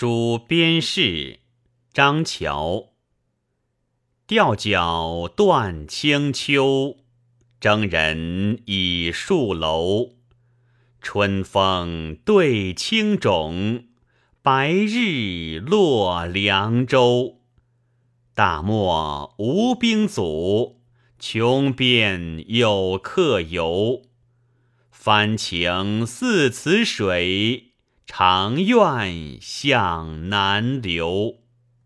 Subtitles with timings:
[0.00, 1.40] 书边事，
[1.92, 2.90] 张乔。
[4.28, 6.98] 吊脚断清秋，
[7.58, 10.10] 征人倚戍楼。
[11.02, 13.86] 春风对青冢，
[14.40, 17.40] 白日落凉州。
[18.34, 20.80] 大漠无兵卒，
[21.18, 24.02] 穷边有客游。
[24.92, 27.67] 翻情似此水，
[28.08, 31.36] 长愿向南流。